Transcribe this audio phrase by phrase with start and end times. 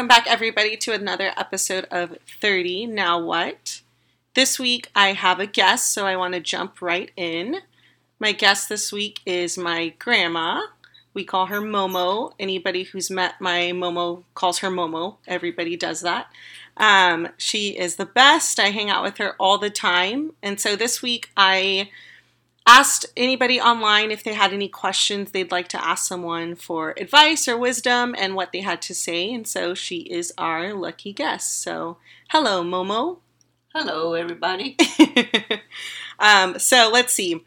[0.00, 3.82] Welcome back everybody to another episode of 30 Now What?
[4.32, 7.56] This week I have a guest, so I want to jump right in.
[8.18, 10.62] My guest this week is my grandma.
[11.12, 12.32] We call her Momo.
[12.40, 15.16] Anybody who's met my Momo calls her Momo.
[15.26, 16.28] Everybody does that.
[16.78, 18.58] Um, she is the best.
[18.58, 20.32] I hang out with her all the time.
[20.42, 21.90] And so this week I
[22.66, 27.48] asked anybody online if they had any questions they'd like to ask someone for advice
[27.48, 29.32] or wisdom and what they had to say.
[29.32, 31.62] And so she is our lucky guest.
[31.62, 31.96] So,
[32.30, 33.18] hello, Momo.
[33.74, 34.76] Hello, everybody.
[36.18, 37.44] um, so let's see.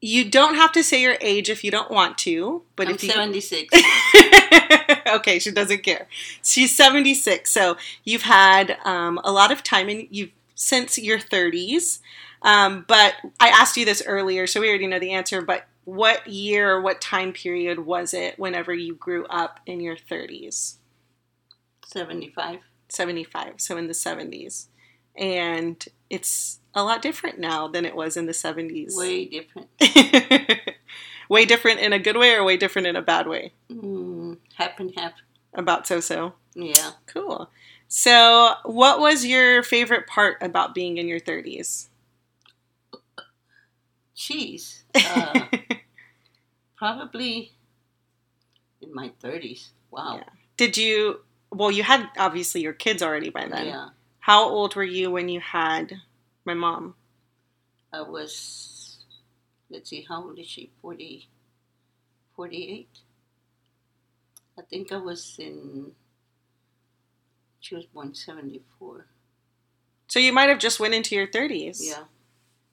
[0.00, 3.04] You don't have to say your age if you don't want to, but I'm if
[3.04, 3.74] you 76.
[5.08, 6.06] okay, she doesn't care.
[6.42, 12.00] She's 76, so you've had um, a lot of time in you've since your 30s.
[12.42, 15.42] Um, but I asked you this earlier, so we already know the answer.
[15.42, 20.76] But what year, what time period was it whenever you grew up in your 30s?
[21.86, 22.60] 75.
[22.88, 24.66] 75, so in the 70s.
[25.16, 28.96] And it's a lot different now than it was in the 70s.
[28.96, 29.68] Way different.
[31.28, 33.52] way different in a good way or way different in a bad way?
[33.70, 35.12] Mm, half and half.
[35.52, 36.34] About so so.
[36.54, 36.92] Yeah.
[37.06, 37.50] Cool.
[37.88, 41.88] So, what was your favorite part about being in your 30s?
[44.20, 44.84] Cheese.
[44.94, 45.46] Uh,
[46.76, 47.52] probably
[48.82, 49.70] in my 30s.
[49.90, 50.16] Wow.
[50.16, 50.28] Yeah.
[50.56, 53.66] Did you, well, you had obviously your kids already by then.
[53.66, 53.88] Yeah.
[54.20, 55.94] How old were you when you had
[56.44, 56.94] my mom?
[57.92, 58.98] I was,
[59.70, 60.70] let's see, how old is she?
[60.82, 61.26] 40,
[62.36, 62.88] 48?
[64.58, 65.92] I think I was in,
[67.60, 69.06] she was born 74.
[70.08, 71.78] So, you might have just went into your 30s.
[71.80, 72.04] Yeah.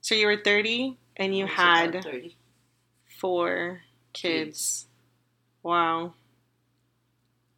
[0.01, 2.35] So, you were 30 and you I was about had 30.
[3.19, 3.81] four
[4.13, 4.88] kids.
[5.63, 6.13] Wow.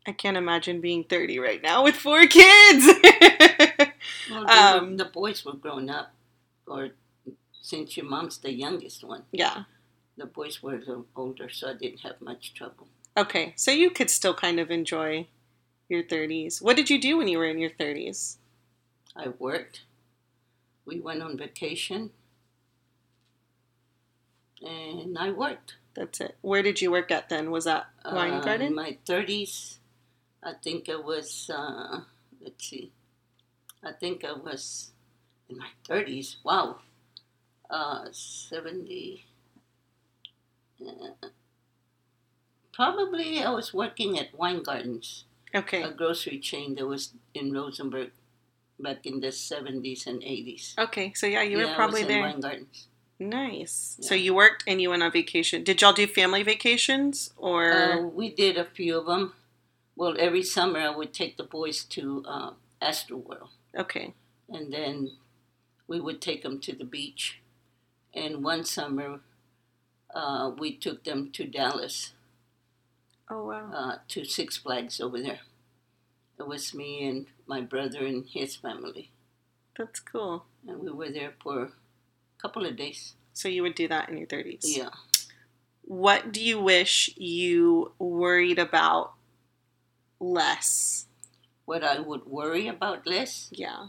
[0.07, 2.87] I can't imagine being 30 right now with four kids.
[4.29, 6.13] Well, they Um, the boys were grown up,
[6.67, 6.91] or
[7.61, 9.63] since your mom's the youngest one, yeah.
[10.17, 12.87] the boys were a little older, so I didn't have much trouble.
[13.17, 13.53] Okay.
[13.55, 15.27] So you could still kind of enjoy
[15.89, 16.61] your 30s.
[16.61, 18.37] What did you do when you were in your 30s?
[19.15, 19.81] I worked.
[20.85, 22.11] We went on vacation,
[24.61, 25.75] and I worked.
[25.95, 26.37] That's it.
[26.41, 27.51] Where did you work at then?
[27.51, 28.67] Was that Wine Uh, Garden?
[28.67, 29.79] In my thirties,
[30.43, 31.49] I think it was.
[31.53, 32.01] Uh,
[32.41, 32.91] let's see.
[33.83, 34.91] I think I was
[35.49, 36.37] in my thirties.
[36.43, 36.79] Wow.
[37.69, 39.25] Uh, seventy.
[40.79, 41.27] Uh,
[42.71, 45.83] probably I was working at Weingarten's, okay.
[45.83, 48.11] a grocery chain that was in Rosenberg
[48.79, 50.75] back in the seventies and eighties.
[50.77, 51.11] Okay.
[51.13, 52.21] So yeah, you yeah, were I probably there.
[52.21, 52.87] Wine Gardens.
[53.19, 53.97] Nice.
[54.01, 55.63] So you worked and you went on vacation.
[55.63, 57.71] Did y'all do family vacations or?
[57.71, 59.33] Uh, we did a few of them.
[59.95, 63.49] Well, every summer I would take the boys to uh, Astroworld.
[63.77, 64.13] okay.
[64.47, 65.11] and then
[65.87, 67.39] we would take them to the beach.
[68.13, 69.19] And one summer,
[70.13, 72.13] uh, we took them to Dallas,
[73.29, 73.69] Oh wow.
[73.73, 75.41] uh, to Six Flags over there.
[76.39, 79.11] It was me and my brother and his family,
[79.77, 80.45] That's cool.
[80.67, 81.71] and we were there for
[82.41, 83.15] couple of days.
[83.33, 84.61] So you would do that in your 30s.
[84.63, 84.89] Yeah.
[85.83, 89.13] What do you wish you worried about
[90.19, 91.05] less?
[91.65, 93.87] What I would worry about less, Yeah.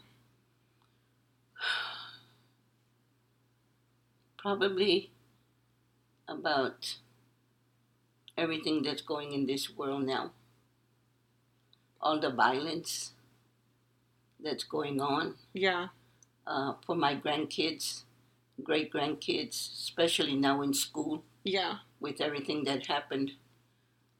[4.38, 5.10] probably
[6.28, 6.96] about
[8.36, 10.30] everything that's going in this world now.
[12.00, 13.12] All the violence
[14.40, 15.34] that's going on.
[15.52, 15.88] Yeah.
[16.46, 18.04] uh, for my grandkids,
[18.64, 21.78] great grandkids, especially now in school Yeah.
[22.00, 23.32] with everything that happened.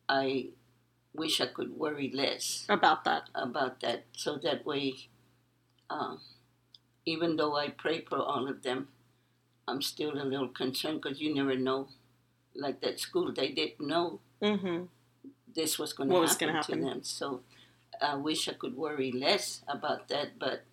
[0.09, 0.51] I
[1.15, 3.29] wish I could worry less About that.
[3.35, 4.95] about that, so that way,
[5.89, 6.17] uh,
[7.07, 8.89] even though I pray for all of them,
[9.69, 11.89] I'm still a little concerned because you never know.
[12.55, 14.85] Like that school, they didn't know Mm-hmm.
[15.55, 16.79] this was going to happen, gonna happen.
[16.81, 17.03] to them.
[17.05, 17.43] So
[18.01, 20.65] I wish I could worry less about that, but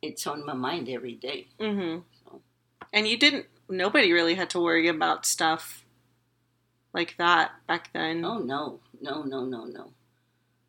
[0.00, 1.48] it's on my mind every day.
[1.58, 2.00] Mm-hmm.
[2.92, 3.46] And you didn't.
[3.68, 5.84] Nobody really had to worry about stuff
[6.92, 8.24] like that back then.
[8.24, 9.92] Oh no, no, no, no, no.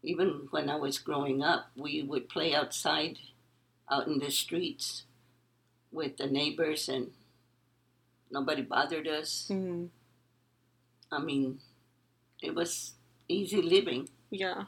[0.04, 3.20] Even when I was growing up, we would play outside,
[3.90, 5.04] out in the streets,
[5.92, 7.12] with the neighbors, and
[8.32, 9.48] nobody bothered us.
[9.48, 9.86] hmm
[11.12, 11.60] I mean,
[12.42, 12.94] it was
[13.28, 14.10] easy living.
[14.32, 14.66] Yeah.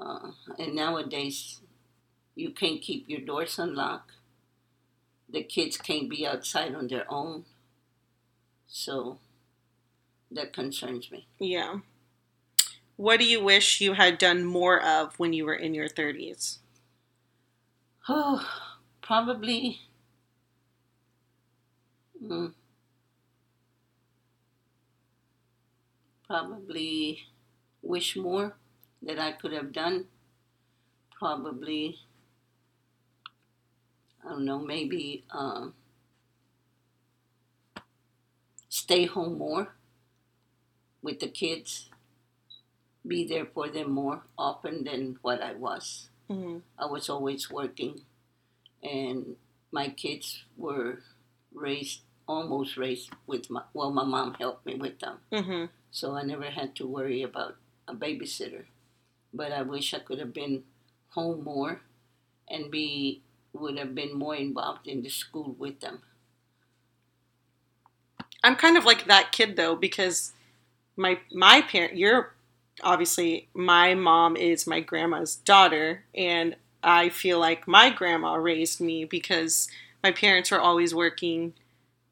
[0.00, 1.60] Uh, and nowadays,
[2.34, 4.12] you can't keep your doors unlocked.
[5.30, 7.44] The kids can't be outside on their own.
[8.66, 9.18] So
[10.30, 11.26] that concerns me.
[11.38, 11.80] Yeah.
[12.96, 16.58] What do you wish you had done more of when you were in your 30s?
[18.08, 18.46] Oh,
[19.02, 19.80] probably.
[22.22, 22.52] Mm,
[26.28, 27.20] probably
[27.82, 28.56] wish more
[29.02, 30.06] that I could have done.
[31.18, 31.98] Probably,
[34.28, 35.72] I don't know, maybe um,
[38.68, 39.74] stay home more
[41.02, 41.88] with the kids,
[43.06, 46.10] be there for them more often than what I was.
[46.30, 46.58] Mm-hmm.
[46.78, 48.02] I was always working,
[48.82, 49.36] and
[49.72, 51.00] my kids were
[51.54, 55.64] raised almost raised with my well, my mom helped me with them, Mm-hmm.
[55.90, 58.64] so I never had to worry about a babysitter.
[59.32, 60.64] But I wish I could have been
[61.10, 61.80] home more,
[62.50, 63.22] and be
[63.60, 66.02] would have been more involved in the school with them.
[68.42, 70.32] I'm kind of like that kid though because
[70.96, 72.34] my my parent you're
[72.82, 79.04] obviously my mom is my grandma's daughter and I feel like my grandma raised me
[79.04, 79.68] because
[80.02, 81.54] my parents were always working.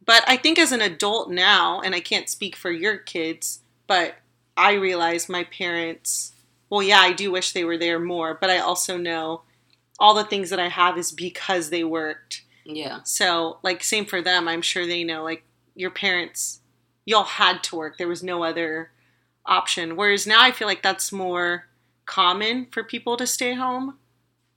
[0.04, 4.16] But I think as an adult now and I can't speak for your kids, but
[4.56, 6.32] I realize my parents
[6.70, 9.42] well yeah, I do wish they were there more, but I also know
[9.98, 12.42] all the things that I have is because they worked.
[12.64, 14.48] Yeah, So, like, same for them.
[14.48, 15.44] I'm sure they know, like,
[15.76, 16.60] your parents,
[17.04, 17.96] y'all had to work.
[17.96, 18.90] There was no other
[19.44, 19.94] option.
[19.94, 21.66] Whereas now I feel like that's more
[22.06, 23.98] common for people to stay home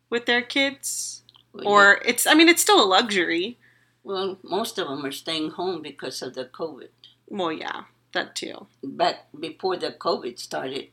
[0.09, 1.21] with their kids.
[1.53, 3.59] Well, Or it's, I mean, it's still a luxury.
[4.03, 6.89] well, most of them are staying home because of the COVID.
[7.27, 7.83] Well, yeah,
[8.13, 8.65] that too.
[8.83, 10.87] But before the COVID started,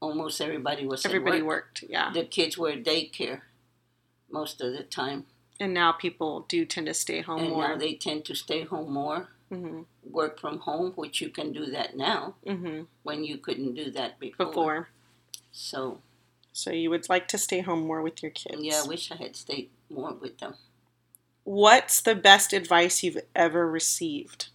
[0.00, 1.48] almost everybody was Everybody work.
[1.80, 2.10] worked, yeah.
[2.12, 3.40] The kids were at daycare
[4.30, 5.26] most of the time,
[5.58, 7.68] And now people do tend to stay home and more.
[7.68, 11.66] now they tend to stay home more, hmm work from home, which you can do
[11.66, 14.46] that now hmm when you couldn't do that before.
[14.46, 14.88] Before.
[15.52, 16.00] So
[16.52, 18.58] So you would like to stay home more with your kids.
[18.62, 20.54] yeah, I wish I had stayed more with them.
[21.44, 24.48] What's the best advice you've ever received?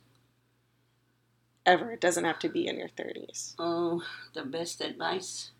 [1.66, 1.92] Ever.
[1.92, 3.56] It doesn't have to be in your 30s.
[3.58, 5.52] Oh, the best advice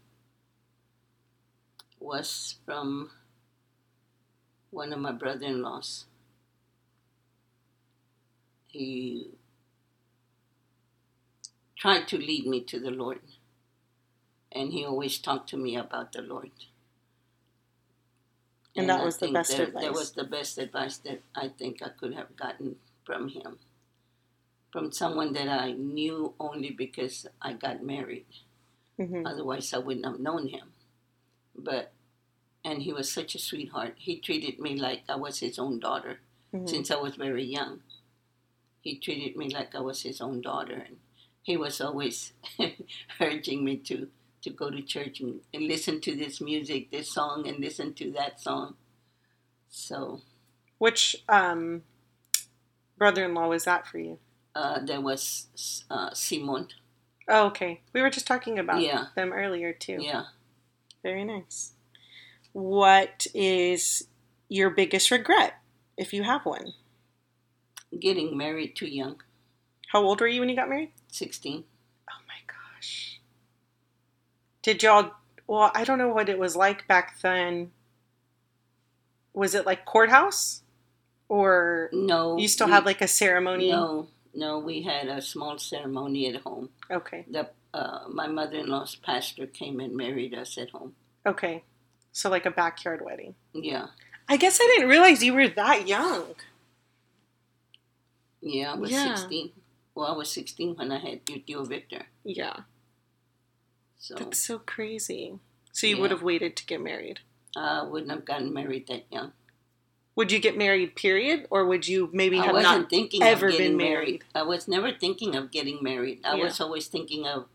[2.00, 3.10] was from
[4.76, 6.06] one of my brother-in-laws.
[8.68, 9.32] He
[11.78, 13.22] tried to lead me to the Lord,
[14.52, 16.52] and he always talked to me about the Lord.
[18.78, 19.84] And that I was the best that, advice.
[19.86, 23.60] That was the best advice that I think I could have gotten from him.
[24.72, 28.26] From someone that I knew only because I got married.
[28.98, 30.74] hmm Otherwise, I wouldn't have known him.
[31.58, 31.94] But,
[32.66, 33.94] and he was such a sweetheart.
[33.98, 36.20] He treated me like I was his own daughter
[36.52, 37.82] hmm since I was very young.
[38.82, 40.74] He treated me like I was his own daughter.
[40.88, 40.98] And
[41.44, 42.34] he was always
[43.22, 44.08] urging me to,
[44.42, 48.12] to go to church and, and listen to this music, this song, and listen to
[48.14, 48.76] that song.
[49.70, 50.22] So
[50.80, 51.84] Which um,
[52.98, 54.18] brother in law was that for you?
[54.56, 56.70] uh, there was uh, Simon.
[57.30, 57.82] Oh, okay.
[57.94, 59.08] We were just talking about Yeah.
[59.16, 60.00] them earlier, too.
[60.02, 60.24] Yeah.
[61.04, 61.75] Very nice.
[62.56, 64.08] What is
[64.48, 65.56] your biggest regret,
[65.98, 66.72] if you have one?
[68.00, 69.22] Getting married too young,
[69.90, 70.94] How old were you when you got married?
[71.12, 71.66] 16.
[72.10, 73.20] Oh my gosh.
[74.62, 75.12] Did y'all,
[75.48, 77.72] well, I don't know what it was like back then.
[79.34, 80.62] Was it like courthouse?
[81.28, 82.38] Or No.
[82.38, 83.70] you still we- have like a ceremony?
[83.70, 86.70] No, no, we had a small ceremony at home.
[86.90, 87.26] Okay.
[87.30, 90.96] The uh, my mother-in-law's pastor came and married us at home.
[91.26, 91.62] Okay.
[92.16, 93.36] So like a backyard wedding.
[93.54, 93.88] Yeah,
[94.30, 96.36] I guess I didn't realize you were that young.
[98.42, 99.16] yeah, I was Yeah.
[99.16, 99.52] 16.
[99.94, 102.06] Well, I was 16 when I had Theo Victor.
[102.24, 102.62] Yeah.
[103.98, 105.40] So That's so crazy.
[105.74, 106.02] So you Yeah.
[106.04, 107.20] would have waited to get married.
[107.54, 109.34] I wouldn't have gotten married that young.
[110.16, 111.48] Would you get married, period?
[111.50, 113.90] Or would you maybe I have wasn't not thinking ever of getting been married.
[113.90, 114.24] married?
[114.34, 116.22] I was never thinking of getting married.
[116.24, 116.44] I Yeah.
[116.46, 117.50] was always thinking of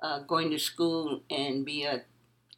[0.00, 2.04] uh, going to school and be a.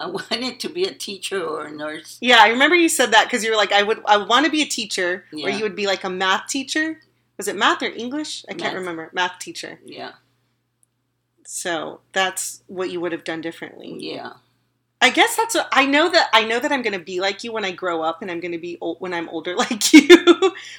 [0.00, 2.18] I wanted to be a teacher or a nurse.
[2.20, 4.50] Yeah, I remember you said that because you were like, I would, I want to
[4.50, 5.46] be a teacher, yeah.
[5.46, 7.00] or you would be like a math teacher.
[7.36, 8.44] Was it math or English?
[8.48, 9.10] I can't remember.
[9.12, 9.80] Math teacher.
[9.84, 10.12] Yeah,
[11.44, 13.96] So that's what you would have done differently.
[13.98, 14.34] yeah.
[15.00, 17.42] I guess that's what I know that I know that I'm going to be like
[17.42, 19.92] you when I grow up, and I'm going to be old when I'm older like
[19.92, 20.06] you.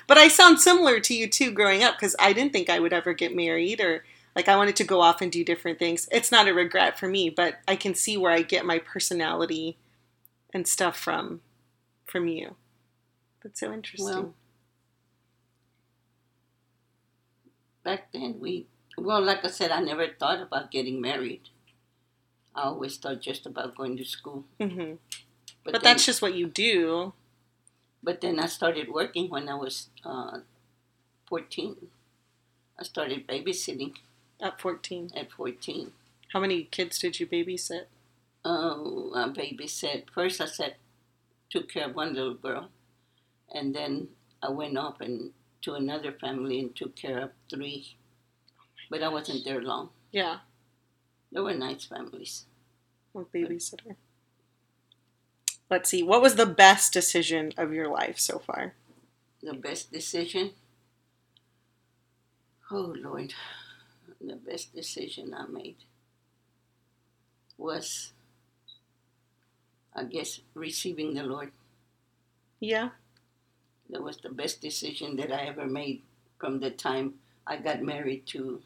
[0.08, 2.94] but I sound similar to you too growing up because I didn't think I would
[2.94, 6.08] ever get married or like I wanted to go off and do different things.
[6.12, 9.78] It's not a regret for me, but I can see where I get my personality
[10.54, 11.42] and stuff from
[12.06, 12.56] from you.
[13.44, 14.14] That's so interesting.
[14.14, 14.34] Well,
[17.84, 18.66] back then we
[18.98, 21.42] well like i said i never thought about getting married
[22.56, 24.46] I always thought just about going to school.
[24.62, 24.94] hmm
[25.64, 27.14] But, then- that's just what you do.
[28.04, 30.42] But then I started working when I was uh,
[31.26, 31.76] 14.
[32.80, 33.96] I started babysitting
[34.44, 35.12] At 14.
[35.16, 35.92] at 14.
[36.34, 37.86] How many kids did you babysit?
[38.46, 40.10] Oh, I babysat.
[40.14, 40.76] First, I said,
[41.50, 42.70] took care of one little girl.
[43.54, 44.10] And then
[44.42, 45.32] I went off and
[45.62, 47.96] to another family and took care of three.
[48.90, 49.90] But I wasn't there long.
[50.12, 50.40] Yeah,
[51.32, 52.46] They were nice families.
[53.16, 53.96] a babysitter.
[55.70, 56.04] Let's see.
[56.04, 58.74] What was the best decision of your life so far?
[59.42, 60.52] The best decision?
[62.70, 63.34] Oh, Lord.
[64.26, 65.76] The best decision I made
[67.58, 68.14] was,
[69.94, 71.52] I guess, receiving the Lord.
[72.60, 72.90] Yeah.
[73.90, 76.02] That was the best decision that I ever made
[76.40, 77.16] from the time
[77.46, 78.62] I got married to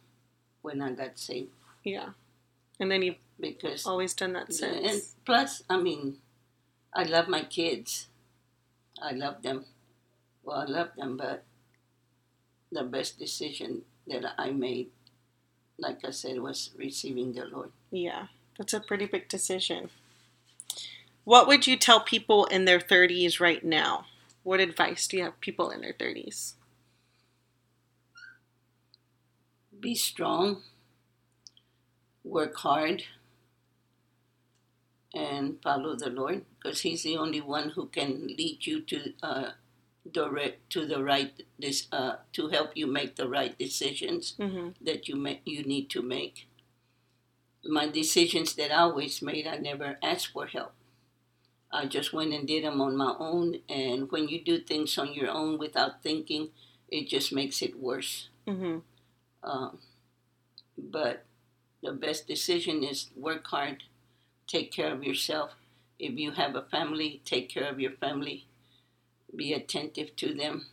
[0.62, 1.50] when I got saved.
[1.84, 2.10] Yeah.
[2.80, 5.16] And then you've Because, always done that and since.
[5.26, 6.18] plus, I mean,
[6.94, 8.08] I love my kids.
[9.02, 9.66] I love them.
[10.44, 11.44] Well, I love them, but
[12.72, 14.90] the best decision that I made,
[15.78, 17.72] like I said, was receiving the Lord.
[17.92, 19.90] Yeah, that's a pretty big decision.
[21.24, 24.06] What would you tell people in their 30s right now?
[24.44, 26.54] What advice do you have people in their 30s?
[29.80, 30.64] Be strong,
[32.24, 33.04] work hard,
[35.14, 39.52] and follow the Lord because He's the only one who can lead you to uh,
[40.12, 44.70] direct to the right this uh, to help you make the right decisions Mm-hmm.
[44.86, 46.48] that you ma- you need to make.
[47.66, 50.74] My decisions that I always made, I never asked for help.
[51.72, 53.60] I just went and did them on my own.
[53.70, 56.50] And when you do things on your own without thinking,
[56.90, 58.30] it just makes it worse.
[58.48, 58.80] Mm-hmm.
[59.44, 59.80] Um,
[60.78, 61.26] but
[61.84, 63.84] the best decision is work hard,
[64.48, 65.56] take care of yourself.
[66.00, 68.47] If you have a family, take care of your family.
[69.38, 70.68] Be attentive to them.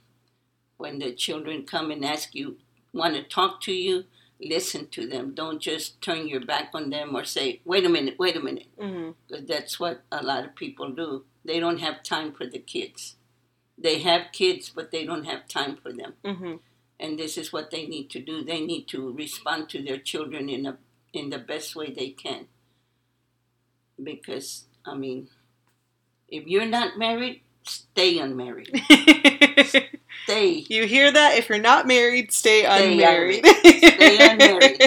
[0.79, 2.57] When the children come and ask you,
[2.93, 4.05] want to talk to you,
[4.41, 5.35] listen to them.
[5.35, 8.69] Don't just turn your back on them or say, wait a minute, wait a minute.
[8.81, 9.11] Mm-hmm.
[9.29, 11.25] Because that's what a lot of people do.
[11.45, 13.17] They don't have time for the kids.
[13.79, 16.55] They have kids, but they don't have time for them Mm-hmm.
[17.01, 18.45] and this is what they need to do.
[18.45, 20.79] They need to respond to their children in a
[21.13, 22.47] in the best way they can.
[24.03, 25.29] Because I mean,
[26.29, 28.81] if you're not married, stay unmarried.
[30.25, 30.65] Stay.
[30.71, 31.37] you hear that?
[31.37, 33.45] If you're not married, stay, Stay unmarried.
[33.47, 34.81] Stay unmarried.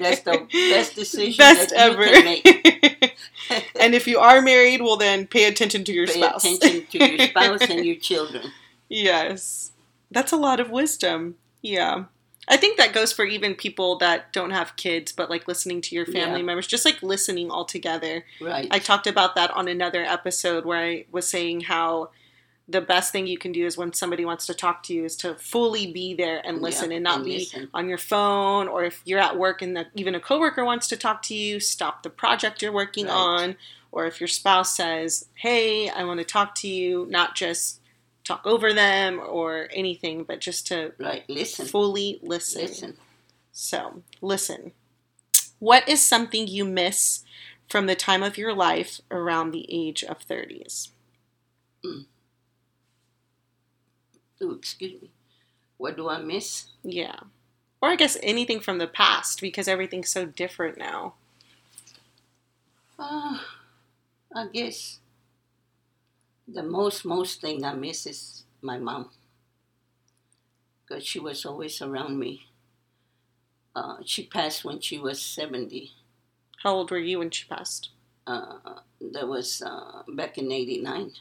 [0.00, 2.04] That's the best decision Best that ever.
[2.06, 3.16] you can make.
[3.80, 6.44] and if you are married, well, then pay attention to your Pay spouse.
[6.44, 8.44] attention to your spouse and your children.
[8.88, 9.72] Yes.
[10.12, 11.36] That's a lot of wisdom.
[11.60, 12.04] Yeah.
[12.46, 15.94] I think that goes for even people that don't have kids, but like listening to
[15.96, 16.46] your family Yeah.
[16.46, 18.24] members, just like listening all together.
[18.40, 18.68] Right.
[18.70, 22.10] I talked about that on another episode where I was saying how
[22.68, 25.16] the best thing you can do is when somebody wants to talk to you is
[25.16, 27.68] to fully be there and listen Yeah, and not and be listen.
[27.74, 30.96] on your phone or if you're at work and the, even a coworker wants to
[30.96, 33.14] talk to you, stop the project you're working Right.
[33.14, 33.56] on
[33.92, 37.80] or if your spouse says, "Hey, I want to talk to you," not just
[38.24, 41.24] talk over them or anything, but just to right.
[41.28, 41.66] Listen.
[41.66, 42.62] fully listen.
[42.62, 42.96] Listen.
[43.52, 44.72] So, listen.
[45.60, 47.22] What is something you miss
[47.68, 50.88] from the time of your life around the age of 30s?
[54.44, 55.10] Ooh, excuse me.
[55.78, 56.66] What do I miss?
[56.82, 57.16] Yeah.
[57.80, 61.14] Or I guess anything from the past because everything's so different now.
[62.98, 63.38] Uh,
[64.34, 65.00] I guess
[66.48, 69.10] the most most thing I miss is my mom
[70.86, 72.46] because she was always around me.
[73.76, 75.92] Uh, she passed when she was seventy.
[76.62, 77.90] How old were you when she passed?
[78.26, 81.12] Uh, that was uh, back in '89,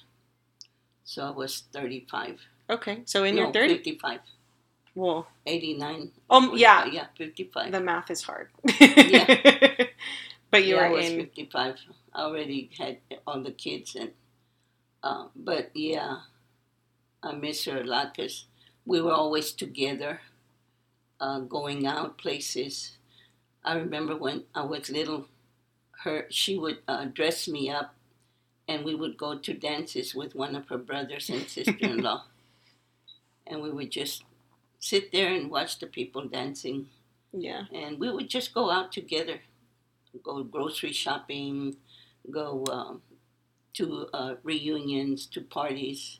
[1.04, 2.42] so I was 35.
[2.74, 3.70] Okay, so in no, your 30s.
[3.70, 4.20] 55.
[4.96, 6.12] Well, 89.
[6.30, 7.72] um, yeah, yeah, 55.
[7.72, 8.50] the math is hard.
[8.80, 9.26] Yeah.
[10.52, 11.20] but you yeah, I was in.
[11.20, 11.76] 55.
[12.14, 14.12] I already had all the kids, and
[15.04, 16.20] uh, but yeah,
[17.24, 18.46] I miss her a lot because
[18.86, 20.22] we were always together,
[21.20, 22.98] uh, going out places.
[23.64, 25.28] I remember when I was little,
[26.04, 27.96] her she would uh, dress me up,
[28.68, 32.26] and we would go to dances with one of her brothers and sister-in-law,
[33.48, 34.24] and we would just
[34.80, 36.88] sit there and watch the people dancing
[37.32, 37.64] Yeah.
[37.74, 39.40] and we would just go out together,
[40.24, 41.78] go grocery shopping,
[42.30, 43.02] go um,
[43.74, 46.20] to uh, reunions, to parties,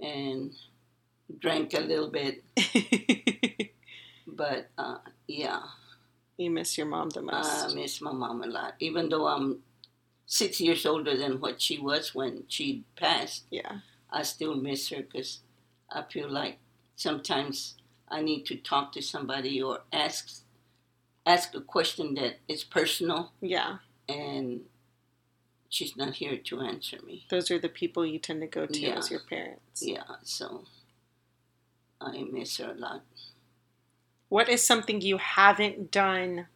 [0.00, 0.52] and
[1.38, 2.42] drank a little bit.
[4.26, 5.62] But uh, yeah,
[6.36, 7.70] You miss your mom the most.
[7.70, 9.60] I miss my mom a lot, even though I'm
[10.26, 13.44] six years older than what she was when she passed.
[13.50, 13.80] yeah.
[14.10, 15.40] I still miss her because
[15.90, 16.58] I feel like
[16.96, 17.74] sometimes
[18.08, 20.42] I need to talk to somebody or ask
[21.26, 23.78] ask a question that is personal, Yeah.
[24.08, 24.60] and
[25.68, 27.26] she's not here to answer me.
[27.30, 28.96] Those are the people you tend to go to Yeah.
[28.98, 29.82] as your parents.
[29.84, 30.64] Yeah, so
[32.00, 33.02] I miss her a lot.
[34.28, 36.46] What is something you haven't done,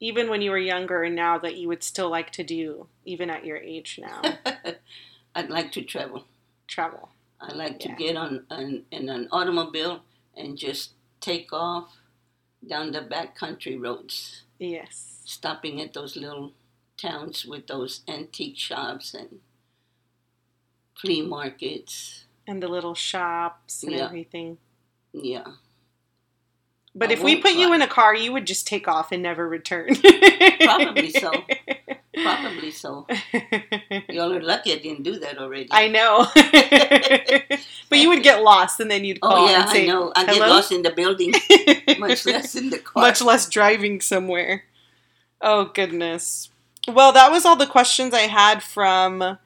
[0.00, 3.30] even when you were younger and now that you would still like to do, even
[3.30, 4.22] at your age now?
[5.36, 6.24] I'd like to travel.
[6.66, 7.10] Travel.
[7.42, 10.02] I like to get on an, in an automobile
[10.36, 11.92] and just take off
[12.66, 15.20] down the back country roads, Yes.
[15.24, 16.52] stopping at those little
[16.96, 19.40] towns with those antique shops and
[20.94, 22.26] flea markets.
[22.46, 24.04] And the little shops and Yeah.
[24.06, 24.58] everything.
[25.12, 25.44] Yeah,
[26.94, 29.22] But I if we put you in a car, you would just take off and
[29.22, 29.96] never return.
[30.60, 31.44] Probably so.
[32.14, 33.06] probably so.
[34.08, 35.68] Y'all are lucky I didn't do that already.
[35.70, 36.26] I know.
[37.88, 40.12] but you would get lost and then you'd call oh yeah, and say, I know.
[40.14, 41.32] I get lost in the building,
[41.98, 43.02] much less in the car.
[43.02, 44.64] Much less driving somewhere.
[45.40, 46.50] Oh, goodness.
[46.86, 49.38] Well, that was all the questions I had from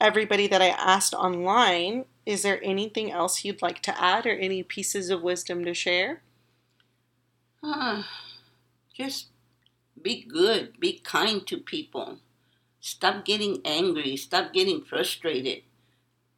[0.00, 2.04] everybody that I asked online.
[2.24, 6.22] Is there anything else you'd like to add or any pieces of wisdom to share?
[7.64, 8.08] Ah,
[8.94, 9.28] just
[10.00, 10.78] be good.
[10.80, 12.18] Be kind to people.
[12.80, 14.16] Stop getting angry.
[14.16, 15.62] Stop getting frustrated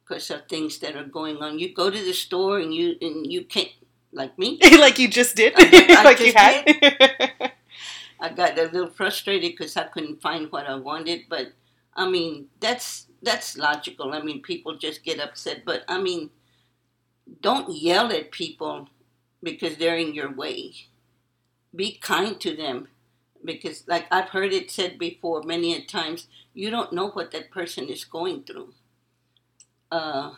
[0.03, 1.59] because of things that are going on.
[1.59, 3.71] You go to the store and you and you can't
[4.11, 4.59] like me.
[4.79, 5.53] like you just did?
[5.57, 7.51] I like you just had?
[8.19, 11.23] I got a little frustrated because I couldn't find what I wanted.
[11.29, 11.53] But
[11.95, 14.13] I mean, that's that's logical.
[14.13, 15.63] I mean, people just get upset.
[15.65, 16.29] But I mean,
[17.41, 18.89] don't yell at people
[19.41, 20.73] because they're in your way.
[21.75, 22.87] Be kind to them
[23.45, 27.51] because, like I've heard it said before many a times, you don't know what that
[27.51, 28.73] person is going through.
[29.91, 30.33] Uh,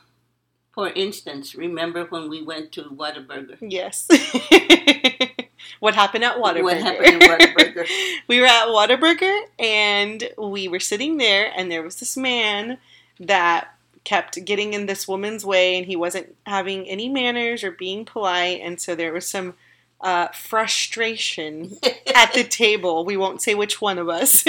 [0.73, 3.57] for instance, remember when we went to Whataburger?
[3.61, 4.07] yes.
[5.79, 6.63] what happened at Whataburger?
[6.63, 7.87] What happened at Whataburger?
[8.27, 12.77] we were at Whataburger and we were sitting there, and there was this man
[13.19, 18.05] that kept getting in this woman's way, and he wasn't having any manners or being
[18.05, 19.55] polite, and so there was some
[20.01, 21.77] uh, frustration
[22.15, 23.05] at the table.
[23.05, 24.45] We won't say which one of us.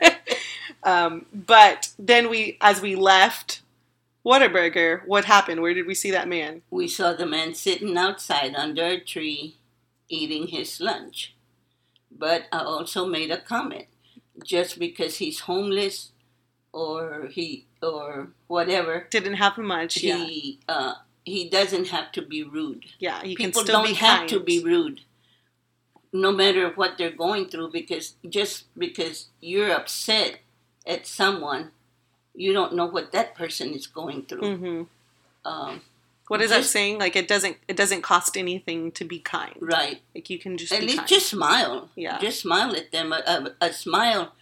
[0.82, 3.62] um, but then we, as we left
[4.24, 5.62] Whataburger, what happened?
[5.62, 6.62] Where did we see that man?
[6.70, 9.56] we saw the man sitting outside under a tree
[10.08, 11.34] eating his lunch.
[12.10, 13.86] But I also made a comment.
[14.44, 16.10] Just because he's homeless
[16.72, 20.02] or he or whatever, Didn't have much.
[20.02, 22.84] Yeah, he uh, he doesn't have to be rude.
[22.98, 23.22] yeah.
[23.22, 25.00] You People can still don't have to be rude.
[26.12, 30.40] No matter what they're going through, because just because you're upset
[30.86, 31.70] at someone,
[32.34, 34.56] you don't know what that person is going through.
[34.56, 34.82] hmm
[35.44, 35.82] Um,
[36.28, 36.98] What is that Just- saying?
[36.98, 39.56] Like it doesn't it doesn't cost anything to be kind.
[39.60, 40.00] right.
[40.14, 41.08] Like you can just At least kind.
[41.08, 41.90] just smile.
[41.96, 42.18] Yeah.
[42.20, 43.12] Just smile at them.
[43.12, 43.20] A,
[43.60, 44.32] a, a smile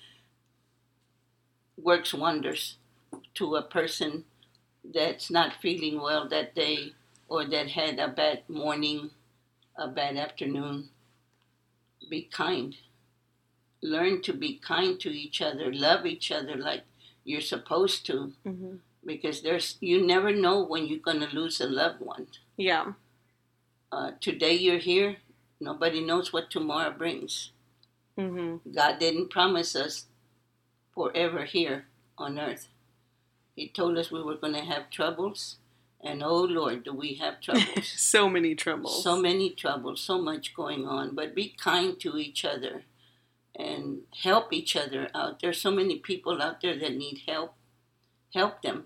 [1.77, 2.77] works wonders
[3.35, 4.25] to a person
[4.95, 6.93] that's not feeling well that day
[7.29, 9.11] or that had a bad morning,
[9.77, 10.89] a bad afternoon.
[12.09, 12.75] Be kind.
[13.83, 15.73] Learn to be kind to each other.
[15.73, 16.83] Love each other like
[17.25, 21.67] you're supposed to hmm because there's you never know when you're going to lose a
[21.67, 22.27] loved one.
[22.57, 22.93] Yeah.
[23.91, 25.17] Uh, today you're here.
[25.61, 27.53] Nobody knows what tomorrow brings.
[28.17, 30.07] hmm God didn't promise us
[30.95, 31.87] forever here
[32.19, 32.69] on earth.
[33.59, 35.57] He told us we were going to have troubles,
[36.01, 37.89] and oh Lord, do we have troubles.
[37.89, 39.03] so many troubles.
[39.03, 41.15] so many troubles, so much going on.
[41.15, 42.85] But be kind to each other
[43.57, 45.41] and help each other out.
[45.41, 47.55] There's so many people out there that need help.
[48.33, 48.85] Help them.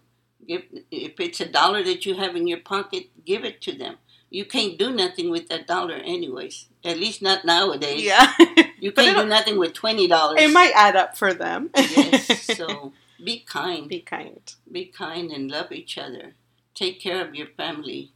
[0.49, 3.97] Give, if it's a dollar that you have in your pocket, give it to them.
[4.31, 6.69] You can't do nothing with that dollar, anyways.
[6.85, 8.03] At least not nowadays.
[8.03, 8.33] Yeah.
[8.83, 10.41] You can't do nothing with twenty dollars.
[10.43, 11.71] it might add up for them.
[11.77, 12.57] yes.
[12.59, 12.93] So
[13.25, 13.89] be kind.
[13.89, 14.55] be kind.
[14.71, 16.35] Be kind and love each other.
[16.75, 18.13] Take care of your family.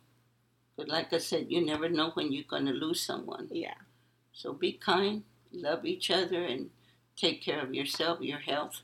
[0.77, 3.49] But like I said, you never know when you're gonna lose someone.
[3.51, 3.75] Yeah.
[4.33, 6.71] So be kind, love each other, and
[7.17, 8.83] take care of yourself, your health,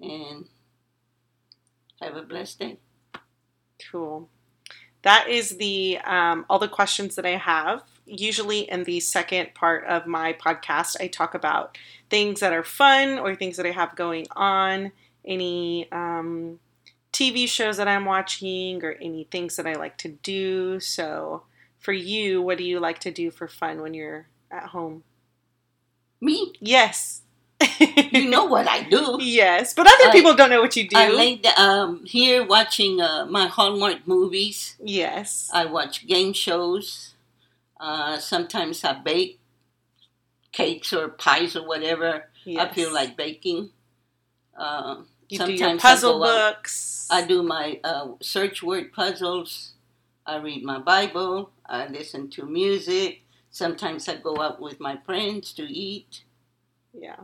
[0.00, 0.46] and
[2.00, 2.78] have a blessed day.
[3.90, 4.28] Cool.
[5.02, 7.82] That is the um, all the questions that I have.
[8.10, 11.78] Usually, in the second part of my podcast, I talk about
[12.10, 14.92] things that are fun or things that I have going on,
[15.24, 16.58] any um,
[17.12, 20.80] TV shows that I'm watching, or any things that I like to do.
[20.80, 21.44] So,
[21.78, 25.04] for you, what do you like to do for fun when you're at home?
[26.20, 26.52] Me?
[26.60, 27.22] Yes.
[28.12, 29.18] You know what I do.
[29.20, 30.96] yes, but other I- people don't know what you do.
[30.96, 34.76] I lay the, um, here watching uh, my Hallmark movies.
[34.82, 35.50] yes.
[35.52, 37.09] I watch game shows.
[37.80, 39.40] Uh, sometimes I bake
[40.52, 42.24] cakes or pies or whatever.
[42.58, 43.70] I feel like baking.
[44.56, 47.08] Uh, you do your sometimes I puzzle out- books.
[47.10, 49.72] I do my uh, search word puzzles.
[50.26, 51.50] I read my Bible.
[51.66, 53.22] I listen to music.
[53.50, 56.22] Sometimes I go out with my friends to eat,
[56.92, 57.16] yeah.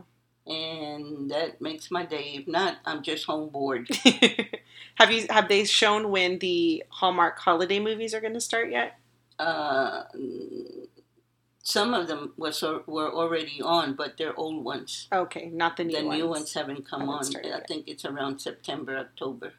[0.45, 2.33] and that makes my day.
[2.35, 3.87] If not, I'm just home bored.
[4.95, 8.99] have you have they shown when the Hallmark holiday movies are going to start yet?
[9.39, 10.03] Uh,
[11.63, 15.07] some of them was were already on, but they're old ones.
[15.11, 16.19] Okay, not the new the ones.
[16.19, 17.53] new ones haven't come Haven't on.
[17.53, 19.53] I think it's around September, October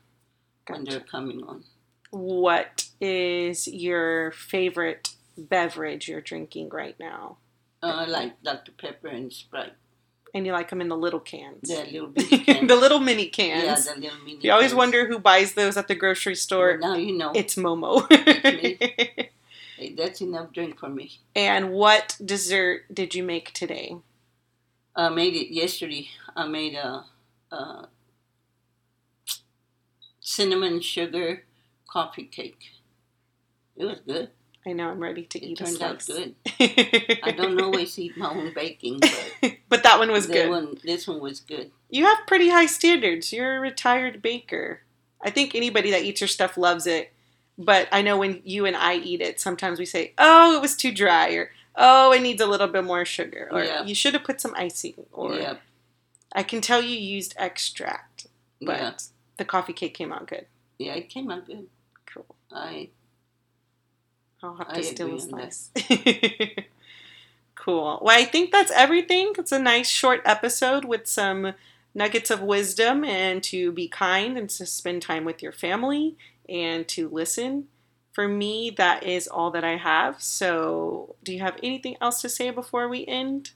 [0.69, 1.65] when they're coming on.
[2.11, 7.37] What is your favorite beverage you're drinking right now?
[7.83, 8.73] Uh, like Dr.
[8.73, 9.75] Pepper and Sprite.
[10.35, 11.69] And you like them in the little cans.
[11.69, 12.11] The little
[12.45, 12.69] cans.
[12.69, 13.87] the little mini cans.
[13.87, 14.75] Yeah, the little mini you always cans.
[14.77, 16.79] wonder who buys those at the grocery store.
[16.81, 17.33] Well, now you know.
[17.35, 18.07] It's Momo.
[18.13, 19.28] Hey,
[19.97, 21.21] that's enough drink for me.
[21.35, 23.97] and what dessert did you make today?
[24.97, 26.09] I made it yesterday.
[26.35, 27.05] I made a,
[27.53, 27.89] a
[30.21, 31.45] cinnamon sugar
[31.87, 32.61] coffee cake.
[33.77, 34.31] It was good.
[34.67, 36.35] I know I'm ready to It eat a turned out good.
[37.23, 40.51] I don't always eat my own baking, but but that one was that good.
[40.51, 41.71] one, this one was good.
[41.89, 43.33] You have pretty high standards.
[43.33, 44.81] You're a retired baker.
[45.23, 47.13] I think anybody that eats your stuff loves it.
[47.59, 50.77] But I know when you and I eat it, sometimes we say, "Oh, it was
[50.77, 53.85] too dry," or "Oh, it needs a little bit more sugar," or Yeah.
[53.85, 55.57] "You should have put some icing," or yeah,
[56.33, 58.29] I can tell you used extract,
[58.63, 58.93] but yeah,
[59.39, 60.47] the coffee cake came out good.
[60.79, 60.95] yeah.
[60.95, 61.67] It came out good.
[62.07, 62.27] Cool.
[62.53, 62.91] I
[64.43, 65.71] I'll have I to steal a slice.
[67.55, 67.99] cool.
[68.03, 69.33] Well, I think that's everything.
[69.37, 71.55] It's a nice short episode with some
[71.95, 76.17] nuggets of wisdom and to be kind and to spend time with your family
[76.49, 77.69] and to listen.
[78.13, 80.21] For me, that is all that I have.
[80.23, 83.53] So, do you have anything else to say before we end?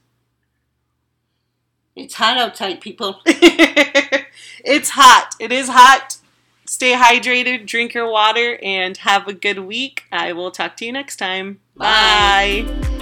[1.95, 3.21] it's hot outside, people.
[3.25, 5.35] it's hot.
[5.39, 6.17] It is hot.
[6.65, 10.05] Stay hydrated, drink your water, and have a good week.
[10.11, 11.59] I will talk to you next time.
[11.75, 12.65] Bye.
[12.65, 12.92] Bye.